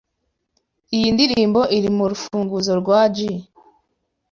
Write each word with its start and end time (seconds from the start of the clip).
Iyi 0.95 1.07
ndirimbo 1.15 1.61
iri 1.77 1.89
murufunguzo 1.97 2.71
rwa 2.81 3.01
G. 3.15 3.17